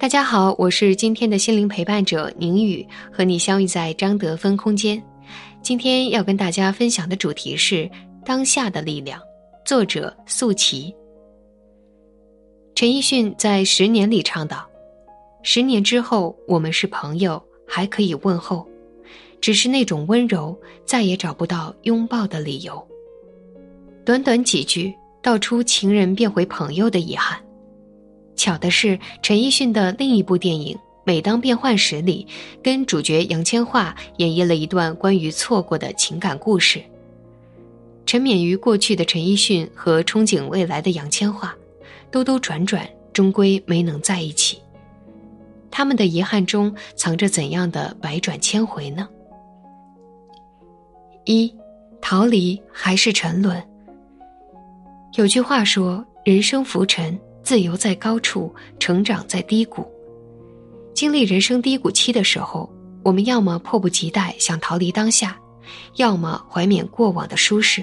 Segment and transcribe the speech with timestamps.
[0.00, 5.02] 大家好，我是今天的心灵陪伴者宁宇，和你相遇在张德芬空间。
[5.60, 7.90] 今天要跟大家分享的主题是
[8.24, 9.20] 当下的力量，
[9.66, 10.94] 作者素琪。
[12.76, 14.64] 陈奕迅在《十年》里唱道
[15.42, 18.64] ：“十年之后，我们是朋友，还可以问候，
[19.40, 20.56] 只是那种温柔
[20.86, 22.86] 再也找不到拥抱的理由。”
[24.06, 27.36] 短短几句，道出情人变回朋友的遗憾。
[28.38, 30.74] 巧的是，陈奕迅的另一部电影
[31.04, 32.26] 《每当变幻时》里，
[32.62, 36.80] 跟主角杨千嬅演绎了一段关于错过的情感故事。
[38.06, 41.50] 沉湎于过去的陈奕迅和憧憬未来的杨千嬅，
[42.10, 44.58] 兜兜转转，终归没能在一起。
[45.70, 49.06] 他们的遗憾中藏着怎样的百转千回呢？
[51.24, 51.52] 一，
[52.00, 53.62] 逃离还是沉沦？
[55.14, 57.18] 有句话说：“人生浮沉。”
[57.48, 59.82] 自由在高处，成长在低谷。
[60.92, 62.70] 经历人生低谷期的时候，
[63.02, 65.34] 我们要么迫不及待想逃离当下，
[65.96, 67.82] 要么怀缅过往的舒适。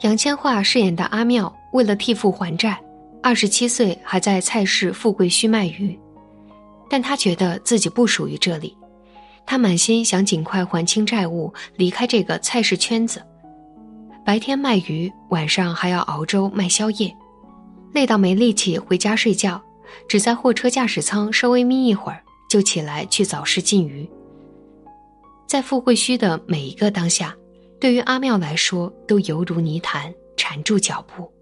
[0.00, 2.76] 杨千嬅饰演的阿妙，为了替父还债，
[3.22, 5.96] 二十七岁还在菜市富贵墟卖鱼，
[6.90, 8.76] 但她觉得自己不属于这里，
[9.46, 13.22] 她满心想尽快还清债务，离开这个菜市圈子。
[14.26, 17.16] 白天卖鱼，晚上还要熬粥卖宵夜。
[17.94, 19.62] 累到没力气回家睡觉，
[20.08, 22.20] 只在货车驾驶舱稍微眯一会儿，
[22.50, 24.08] 就起来去早市进鱼。
[25.46, 27.36] 在富贵墟的每一个当下，
[27.78, 31.32] 对于阿妙来说都犹如泥潭，缠住脚步。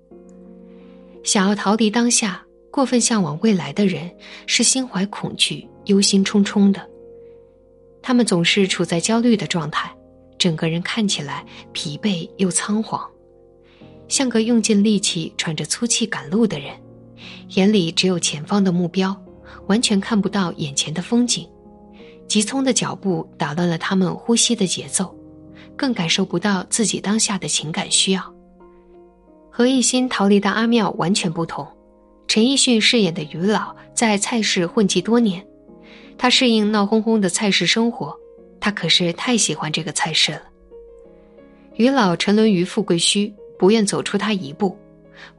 [1.25, 4.15] 想要逃离当下，过分向往未来的人，
[4.47, 6.87] 是心怀恐惧、忧心忡忡的。
[8.03, 9.91] 他们总是处在焦虑的状态，
[10.37, 13.12] 整个人看起来疲惫又仓皇。
[14.13, 16.77] 像个用尽力气、喘着粗气赶路的人，
[17.55, 19.17] 眼里只有前方的目标，
[19.69, 21.49] 完全看不到眼前的风景。
[22.29, 25.17] 急匆的脚步打乱了他们呼吸的节奏，
[25.75, 28.23] 更感受不到自己当下的情感需要。
[29.51, 31.67] 和一心逃离的阿妙完全不同。
[32.29, 35.43] 陈奕迅饰演的于老在菜市混迹多年，
[36.19, 38.15] 他适应闹哄哄的菜市生活，
[38.61, 40.43] 他可是太喜欢这个菜市了。
[41.77, 43.33] 于老沉沦于富贵墟。
[43.63, 44.77] 不愿走出他一步，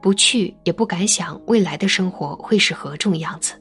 [0.00, 3.52] 不去也不敢想未来的生活会是何种样子。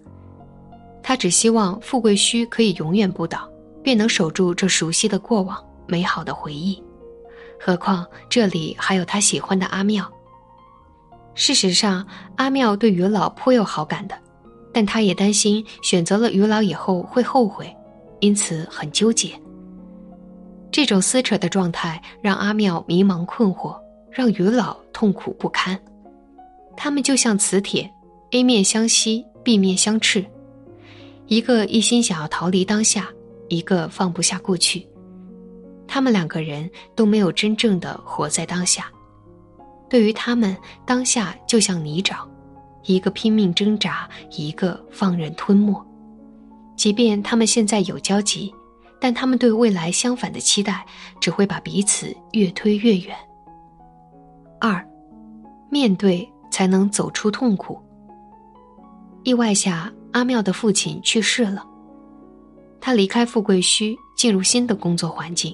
[1.04, 3.46] 他只希望富贵墟可以永远不倒，
[3.84, 6.82] 便能守住这熟悉的过往、美好的回忆。
[7.60, 10.10] 何况这里还有他喜欢的阿妙。
[11.36, 12.08] 事实上，
[12.38, 14.18] 阿妙对于老颇有好感的，
[14.72, 17.70] 但他也担心选择了于老以后会后悔，
[18.22, 19.38] 因此很纠结。
[20.72, 23.78] 这种撕扯的状态让阿妙迷茫困惑。
[24.14, 25.78] 让于老痛苦不堪，
[26.78, 27.92] 他们就像磁铁
[28.32, 30.24] ，A 面相吸，B 面相斥，
[31.26, 33.10] 一个一心想要逃离当下，
[33.50, 34.88] 一个放不下过去，
[35.88, 38.92] 他们两个人都没有真正的活在当下。
[39.90, 42.28] 对于他们，当下就像泥沼，
[42.84, 45.84] 一个拼命挣扎，一个放任吞没。
[46.76, 48.54] 即便他们现在有交集，
[49.00, 50.86] 但他们对未来相反的期待，
[51.20, 53.16] 只会把彼此越推越远。
[54.66, 54.82] 二，
[55.70, 57.78] 面对才能走出痛苦。
[59.24, 61.66] 意外下，阿妙的父亲去世了。
[62.80, 65.54] 他离开富贵墟，进入新的工作环境，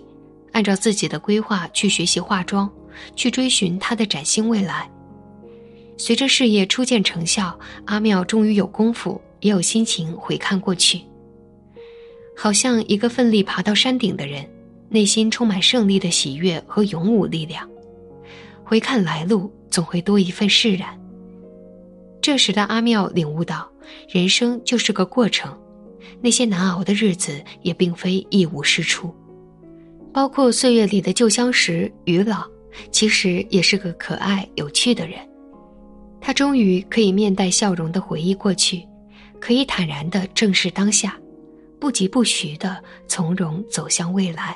[0.51, 2.69] 按照自己的规划去学习化妆，
[3.15, 4.87] 去追寻他的崭新未来。
[5.97, 11.01] 随着事业初见成效，阿妙终于有功夫，也有心情回看过去。
[12.37, 14.47] 好像一个奋力爬到山顶的人，
[14.87, 17.68] 内心充满胜利的喜悦和勇武力量。
[18.69, 20.95] 回看来路，总会多一份释然。
[22.21, 23.67] 这时的阿妙领悟到，
[24.07, 25.59] 人生就是个过程，
[26.21, 29.11] 那些难熬的日子也并非一无是处。
[30.13, 32.45] 包括岁月里的旧相识于老，
[32.91, 35.17] 其实也是个可爱有趣的人。
[36.21, 38.87] 他终于可以面带笑容的回忆过去，
[39.39, 41.19] 可以坦然的正视当下，
[41.79, 42.77] 不疾不徐的
[43.07, 44.55] 从容走向未来。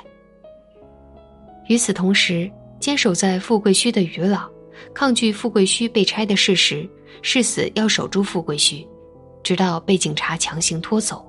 [1.66, 2.48] 与此同时。
[2.80, 4.48] 坚守在富贵墟的余老，
[4.94, 6.88] 抗拒富贵墟被拆的事实，
[7.22, 8.86] 誓死要守住富贵墟，
[9.42, 11.24] 直到被警察强行拖走。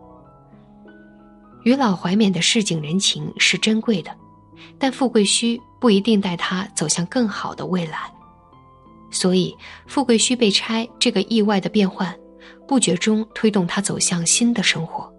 [1.63, 4.15] 余老怀缅的市井人情是珍贵的，
[4.77, 7.99] 但富贵墟不一定带他走向更好的未来。
[9.09, 9.55] 所以，
[9.87, 12.13] 富贵虚被拆这个意外的变换，
[12.67, 15.09] 不觉中推动他走向新的生活。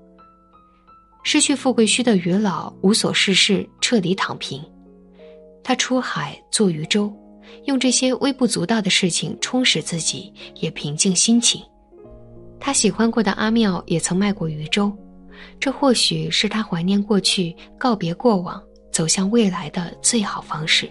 [1.23, 4.62] 失去富贵虚的余老无所事事，彻底躺平。
[5.66, 7.12] 他出海做渔舟，
[7.64, 11.60] 用这些微不足道的事情充实自己，也平静心情。
[12.60, 14.96] 他喜欢过的阿妙也曾卖过渔舟，
[15.58, 20.88] 这或许是他怀念过去、告别过往、走向未来的最好方式。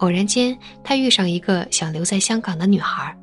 [0.00, 3.16] 偶然间，他遇上一个想留在香港的女孩，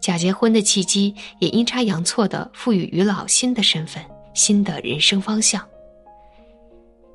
[0.00, 4.02] 假结婚的契机也阴差阳错地赋予余老新的身份。
[4.34, 5.64] 新的人生方向。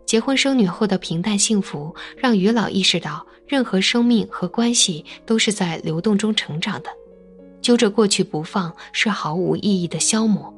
[0.09, 6.89] 结婚生女后的平淡幸福，让于老意识到，任何生命和关系都是在流动中成长的，
[7.61, 10.51] 揪着过去不放是毫无意义的消磨。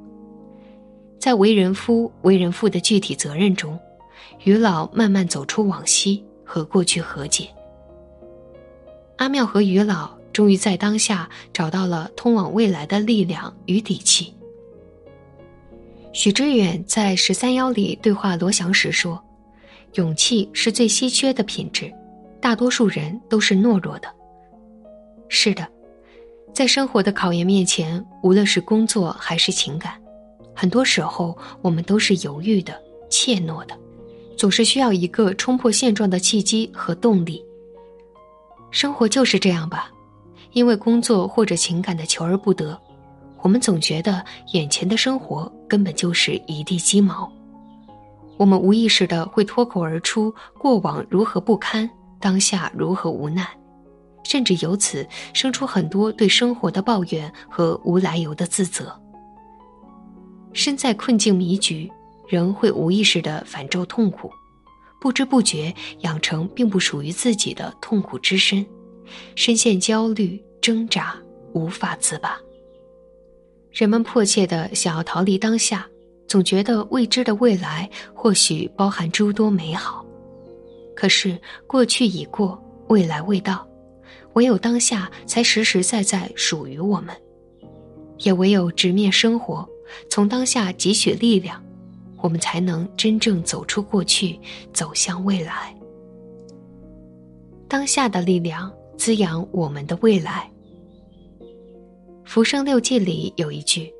[1.20, 3.78] 在为人夫、为人父的具体责任中，
[4.46, 7.50] 于老慢慢走出往昔，和过去和解。
[9.18, 14.34] 阿妙和于老终于在当下找到了通往未来的力量与底气。
[16.14, 19.22] 许知远在《十三邀》里对话罗翔时说
[19.96, 21.92] ：“勇气是最稀缺的品质，
[22.40, 24.08] 大多数人都是懦弱的。”
[25.28, 25.68] 是的，
[26.54, 29.94] 在生活的考验面前，无论是工作还是情感，
[30.56, 32.78] 很多时候我们都是犹豫的、
[33.10, 33.78] 怯懦的，
[34.38, 37.44] 总是需要一个冲破现状的契机和动力。
[38.72, 39.90] 生活就是这样吧，
[40.54, 42.80] 因为工作或者情感的求而不得。
[43.42, 44.24] 我们总觉得
[44.54, 47.32] 眼前的生活根本就是一地鸡毛，
[48.42, 51.88] 我们无意识的会脱口而出过往如何不堪，
[52.20, 53.48] 当下如何无奈，
[54.24, 59.00] 甚至由此生出很多对生活的抱怨和无来由的自责。
[60.54, 61.88] 身在困境迷局，
[62.28, 64.32] 仍会无意识的反咒痛苦，
[65.00, 68.66] 不知不觉养成并不属于自己的痛苦之身，
[69.36, 71.16] 深陷焦虑挣扎，
[71.54, 72.40] 无法自拔。
[73.72, 75.86] 人们迫切的想要逃离当下，
[76.32, 80.06] 总觉得未知的未来或许包含诸多美好。
[80.96, 81.38] 可是
[81.68, 82.58] 过去已过，
[82.88, 83.68] 未来未到，
[84.32, 87.14] 唯有当下才实实在在属于我们。
[88.20, 89.68] 也唯有直面生活，
[90.10, 91.62] 从当下汲取力量，
[92.22, 94.40] 我们才能真正走出过去，
[94.72, 95.76] 走向未来。
[97.68, 100.50] 当下的力量滋养我们的未来。
[102.24, 103.94] 《浮生六记》里有一句：“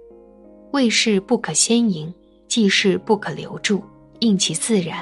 [0.72, 2.14] 未事不可先迎，
[2.52, 3.82] 既是不可留住，
[4.20, 5.02] 应其自然。”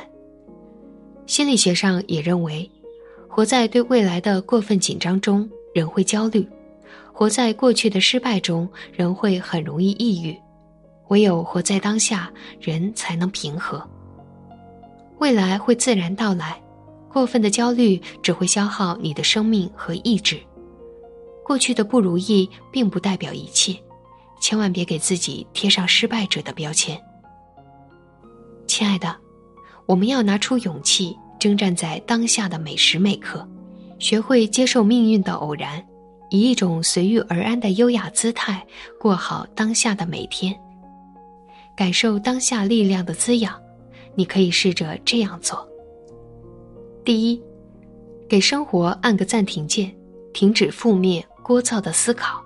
[1.25, 2.69] 心理学上也认为，
[3.28, 6.44] 活在对未来的过分紧张中，人会焦虑；
[7.12, 10.40] 活在过去的失败中，人会很容易抑郁。
[11.07, 12.31] 唯有活在当下，
[12.62, 13.84] 人才能平和。
[15.18, 16.62] 未来会自然到来，
[17.12, 20.40] 过分的焦虑只会消耗你的生命和意志。
[21.44, 23.75] 过去的不如意并不代表一切，
[24.40, 26.96] 千万别给自己贴上失败者的标签。
[28.79, 29.13] 亲爱的，
[29.85, 33.45] 我们要拿出勇气，征战在当下的每时每刻，
[33.99, 35.85] 学会接受命运的偶然，
[36.29, 38.65] 以一种随遇而安的优雅姿态
[38.97, 40.57] 过好当下的每天，
[41.75, 43.62] 感受当下力量的滋养。
[44.15, 45.67] 你可以试着这样做：
[47.03, 47.43] 第一，
[48.29, 49.93] 给生活按个暂停键，
[50.33, 51.21] 停止负面。
[51.43, 52.41] 聒噪的思考。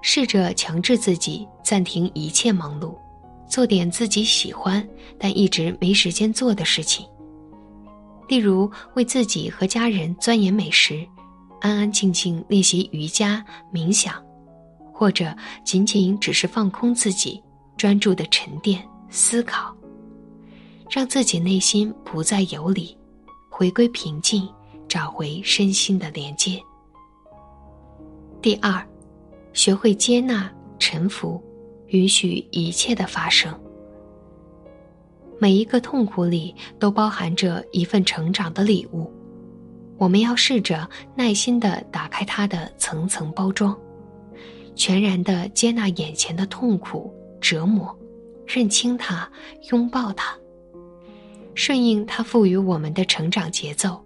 [0.00, 2.94] 试着强制自己暂停一切忙碌，
[3.52, 4.82] 做点自己喜欢
[5.18, 7.06] 但一直没时间做的事情。
[8.26, 11.06] 例如，为自己和家人钻研美食，
[11.60, 14.14] 安安静静练习瑜伽冥想，
[14.90, 17.42] 或者仅仅只是放空自己，
[17.76, 19.76] 专注的沉淀思考，
[20.88, 22.96] 让自己内心不再游离，
[23.50, 24.48] 回归平静，
[24.88, 26.58] 找回身心的连接。
[28.40, 28.82] 第二，
[29.52, 31.38] 学会接纳、臣服，
[31.92, 33.50] 允许一切的发生。
[35.38, 39.10] 每一个痛苦里都包含着一份成长的礼物，
[39.96, 43.76] 我们要试着耐心的打开它的层层包装，
[44.74, 47.96] 全然的接纳眼前的痛苦折磨，
[48.46, 49.28] 认清它，
[49.70, 50.36] 拥抱它，
[51.54, 54.00] 顺应它赋予我们的成长节奏，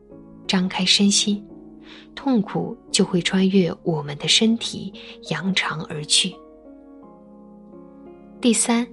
[0.46, 1.44] 张开身心。
[2.14, 4.90] 痛苦就会穿越我们的身体，
[5.28, 6.34] 扬长而去。
[8.38, 8.86] 第三，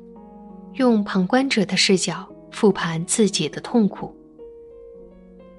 [0.75, 4.15] 用旁观者的视角复盘自己的痛苦。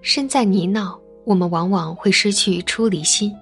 [0.00, 3.32] 身在泥淖，我们往往会失去出离心，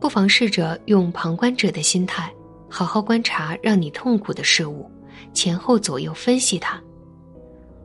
[0.00, 2.32] 不妨试着用旁观者的心态，
[2.66, 4.90] 好好观察让你痛苦的事物，
[5.34, 6.82] 前后左右分析它，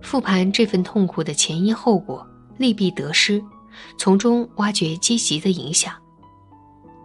[0.02, 2.26] 复盘这份痛苦的前因后果、
[2.58, 3.44] 利弊得失，
[3.98, 5.94] 从中挖掘积极的影响，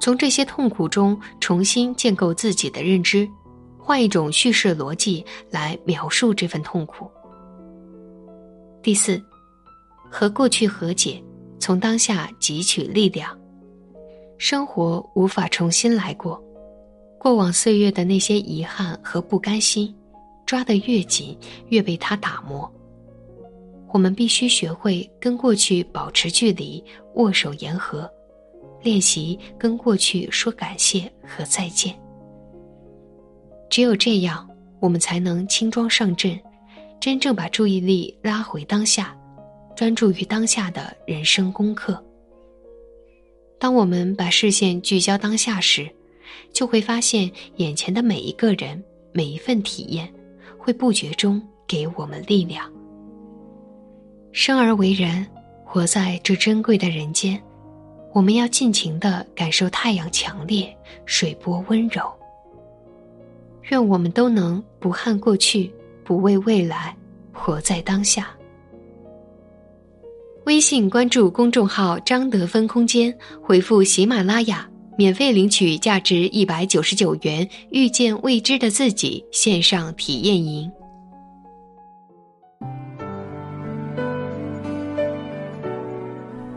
[0.01, 3.29] 从这些痛苦中重新建构自己的认知，
[3.83, 7.11] 换一种叙事逻辑来描述这份痛苦。
[8.81, 9.21] 第四，
[10.09, 11.23] 和过去和解，
[11.59, 13.37] 从当下汲取力量。
[14.39, 16.43] 生活无法重新来过，
[17.19, 19.95] 过往岁月的那些遗憾和不甘心，
[20.47, 21.37] 抓得越紧，
[21.69, 22.73] 越被他打磨。
[23.93, 26.83] 我们必须学会跟过去保持距离，
[27.15, 28.11] 握手言和，
[28.83, 32.02] 练习跟过去说感谢和再见。
[33.73, 34.47] 只有这样，
[34.81, 36.39] 我们才能轻装上阵，
[37.01, 39.17] 真正把注意力拉回当下，
[39.75, 41.99] 专注于当下的人生功课。
[43.59, 45.89] 当我们把视线聚焦当下时，
[46.53, 50.13] 就会发现眼前的每一个人、每一份体验，
[50.59, 52.71] 会不觉中给我们力量。
[54.33, 55.27] 生而为人，
[55.65, 57.43] 活在这珍贵的人间，
[58.13, 60.77] 我们要尽情的感受太阳强烈，
[61.07, 62.03] 水波温柔。
[63.71, 65.73] 愿我们都能不憾过去，
[66.05, 66.97] 不畏未来，
[67.33, 68.29] 活在当下。
[70.45, 80.71] 微信关注公众号“张德芬空间”，回复“喜马拉雅”，免费领取价值一百九十九元《遇见未知的自己》线上体验营。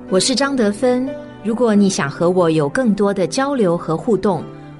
[0.09, 1.07] 我是张德芬，
[1.43, 4.43] 如果你想和我有更多的交流和互动，